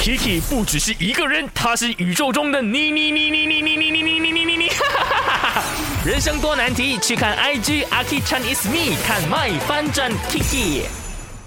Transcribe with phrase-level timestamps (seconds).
[0.00, 4.70] Kiki 不只是一个人，他是宇宙中的你你你你你你你你你你你你你，
[6.06, 10.84] 人生多难题，去看 IG Aki Chan is me，看 My 翻转 Kiki。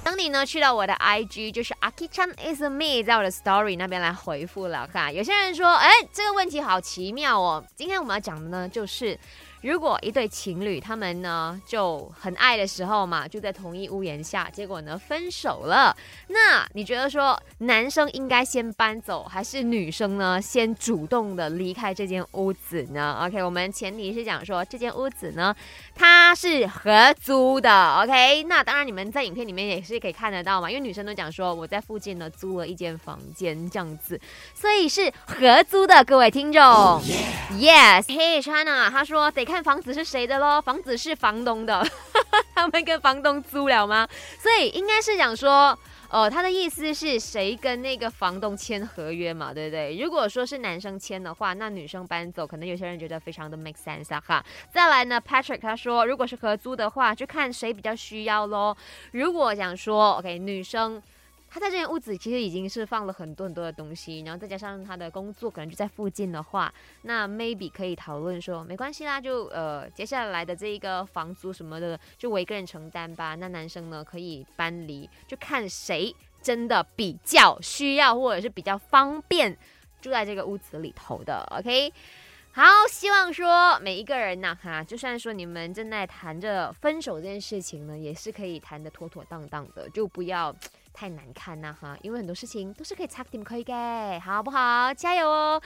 [0.04, 5.12] 当你呢去到我的 IG，就是 Aki Chan is me，在我的 Story 那边来回复了哈。
[5.12, 7.66] 有些人说，哎，这个问题好奇妙哦。
[7.76, 9.18] 今天我们要讲的呢，就是。
[9.64, 15.96] 如果一对情侣他们呢就很爱的时候嘛，就在同一屋檐下，结果呢分手了，
[16.28, 25.56] 那你觉得说男生应该先搬走，还是女生呢先主动的离开这间屋子呢？OK，我们前提是讲说这间屋子呢
[25.96, 34.20] 它是合租的，OK，那当然你们在影片里面也是可以看得到嘛，因为女生都讲说我在附近呢租了一间房间这样子，
[34.54, 37.02] 所以是合租的，各位听众。
[37.60, 39.64] ，Yes，Hey China，他说得看。
[39.64, 40.62] 房子是谁的喽？
[40.62, 41.86] 房子是房东的，
[42.54, 44.08] 他们跟房东租了吗？
[44.40, 45.78] 所以应该是讲说，
[46.10, 49.98] 呃，他的意思是谁跟那个房东签合约嘛，对不对？
[49.98, 54.44] 如果说是男生签的话，那女生搬走，可能有些人觉得非常的 make sense 啊哈。
[54.74, 58.76] 再来呢，Patrick 他说，如果是合租的话，就看谁比较需要喽。
[59.12, 61.02] 如果想说，OK，女生。
[61.54, 66.74] 他在这间屋子其实已经是放了很多很多的东西，然后再加上他的工作可能就在附近的话，
[67.04, 73.36] 那 maybe 可以讨论说没关系啦，就呃接下来的这一个房租什么的就我一个人承担吧。
[73.36, 79.56] 那男生呢可以搬离，就看谁真的比较需要或者是比较方便
[80.02, 81.48] 住在这个屋子里头的。
[81.52, 81.94] OK，
[82.54, 90.52] 好，希望说每一个人呢哈，就算说你们正在谈着分手这件事情呢，也是可以谈的妥妥当当的，就不要。
[90.94, 93.74] 太难看呐哈，因为很多事情都是可以擦点可以给，
[94.20, 94.94] 好不好？
[94.94, 95.62] 加油哦！